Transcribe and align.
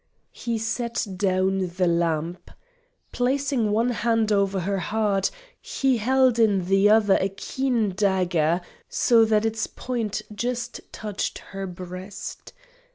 He 0.31 0.57
set 0.57 1.05
down 1.15 1.59
the 1.77 1.85
lamp. 1.85 2.49
Placing 3.11 3.69
one 3.69 3.91
hand 3.91 4.31
over 4.31 4.61
her 4.61 4.79
heart, 4.79 5.29
he 5.61 5.97
held 5.97 6.39
in 6.39 6.65
the 6.65 6.89
other 6.89 7.19
a 7.21 7.29
keen 7.29 7.93
dagger, 7.95 8.61
so 8.89 9.25
that 9.25 9.45
its 9.45 9.67
point 9.67 10.23
just 10.35 10.81
touched 10.91 11.37
her 11.53 11.67
breast. 11.67 12.51